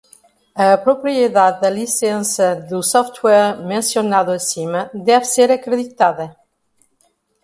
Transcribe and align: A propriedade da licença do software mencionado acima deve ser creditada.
A 0.55 0.79
propriedade 0.85 1.59
da 1.63 1.69
licença 1.69 2.47
do 2.69 2.81
software 2.81 3.55
mencionado 3.71 4.31
acima 4.31 4.89
deve 4.95 5.25
ser 5.25 5.55
creditada. 5.61 6.35